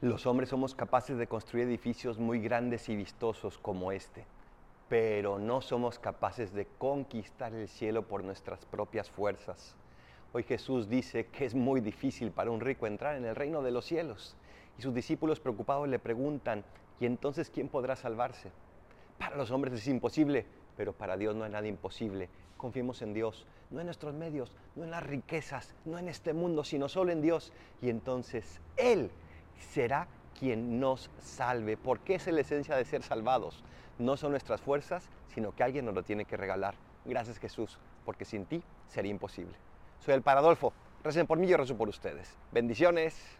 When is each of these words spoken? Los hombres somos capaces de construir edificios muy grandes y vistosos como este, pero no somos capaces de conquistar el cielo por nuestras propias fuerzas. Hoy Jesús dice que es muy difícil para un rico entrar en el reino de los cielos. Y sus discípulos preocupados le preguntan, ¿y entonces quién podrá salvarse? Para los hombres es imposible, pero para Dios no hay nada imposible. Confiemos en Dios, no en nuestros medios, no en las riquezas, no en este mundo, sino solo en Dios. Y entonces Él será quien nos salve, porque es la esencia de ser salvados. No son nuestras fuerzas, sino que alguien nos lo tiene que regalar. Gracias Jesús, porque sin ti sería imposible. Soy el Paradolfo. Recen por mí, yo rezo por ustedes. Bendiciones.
Los 0.00 0.26
hombres 0.26 0.50
somos 0.50 0.76
capaces 0.76 1.18
de 1.18 1.26
construir 1.26 1.66
edificios 1.66 2.18
muy 2.18 2.38
grandes 2.38 2.88
y 2.88 2.94
vistosos 2.94 3.58
como 3.58 3.90
este, 3.90 4.24
pero 4.88 5.40
no 5.40 5.60
somos 5.60 5.98
capaces 5.98 6.52
de 6.52 6.68
conquistar 6.78 7.52
el 7.52 7.66
cielo 7.66 8.06
por 8.06 8.22
nuestras 8.22 8.64
propias 8.64 9.10
fuerzas. 9.10 9.74
Hoy 10.32 10.44
Jesús 10.44 10.88
dice 10.88 11.26
que 11.26 11.46
es 11.46 11.56
muy 11.56 11.80
difícil 11.80 12.30
para 12.30 12.52
un 12.52 12.60
rico 12.60 12.86
entrar 12.86 13.16
en 13.16 13.24
el 13.24 13.34
reino 13.34 13.60
de 13.60 13.72
los 13.72 13.86
cielos. 13.86 14.36
Y 14.78 14.82
sus 14.82 14.94
discípulos 14.94 15.40
preocupados 15.40 15.88
le 15.88 15.98
preguntan, 15.98 16.62
¿y 17.00 17.06
entonces 17.06 17.50
quién 17.50 17.66
podrá 17.68 17.96
salvarse? 17.96 18.52
Para 19.18 19.36
los 19.36 19.50
hombres 19.50 19.74
es 19.74 19.88
imposible, 19.88 20.46
pero 20.76 20.92
para 20.92 21.16
Dios 21.16 21.34
no 21.34 21.42
hay 21.42 21.50
nada 21.50 21.66
imposible. 21.66 22.28
Confiemos 22.56 23.02
en 23.02 23.14
Dios, 23.14 23.48
no 23.72 23.80
en 23.80 23.86
nuestros 23.86 24.14
medios, 24.14 24.52
no 24.76 24.84
en 24.84 24.92
las 24.92 25.02
riquezas, 25.02 25.74
no 25.84 25.98
en 25.98 26.08
este 26.08 26.34
mundo, 26.34 26.62
sino 26.62 26.88
solo 26.88 27.10
en 27.10 27.20
Dios. 27.20 27.52
Y 27.82 27.90
entonces 27.90 28.60
Él 28.76 29.10
será 29.58 30.06
quien 30.38 30.80
nos 30.80 31.10
salve, 31.20 31.76
porque 31.76 32.14
es 32.14 32.26
la 32.26 32.40
esencia 32.40 32.76
de 32.76 32.84
ser 32.84 33.02
salvados. 33.02 33.62
No 33.98 34.16
son 34.16 34.30
nuestras 34.30 34.60
fuerzas, 34.60 35.08
sino 35.34 35.54
que 35.54 35.64
alguien 35.64 35.84
nos 35.84 35.94
lo 35.94 36.02
tiene 36.02 36.24
que 36.24 36.36
regalar. 36.36 36.74
Gracias 37.04 37.38
Jesús, 37.38 37.78
porque 38.04 38.24
sin 38.24 38.44
ti 38.44 38.62
sería 38.88 39.10
imposible. 39.10 39.54
Soy 40.00 40.14
el 40.14 40.22
Paradolfo. 40.22 40.72
Recen 41.02 41.26
por 41.26 41.38
mí, 41.38 41.46
yo 41.46 41.56
rezo 41.56 41.76
por 41.76 41.88
ustedes. 41.88 42.36
Bendiciones. 42.52 43.37